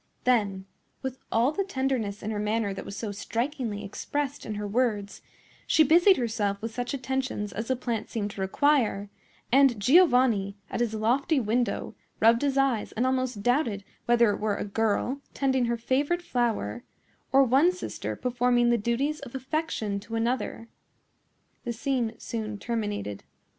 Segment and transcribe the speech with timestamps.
[0.23, 0.65] Then,
[1.03, 5.21] with all the tenderness in her manner that was so strikingly expressed in her words,
[5.67, 9.11] she busied herself with such attentions as the plant seemed to require;
[9.51, 14.55] and Giovanni, at his lofty window, rubbed his eyes and almost doubted whether it were
[14.55, 16.83] a girl tending her favorite flower,
[17.31, 20.67] or one sister performing the duties of affection to another.
[21.63, 23.23] The scene soon terminated.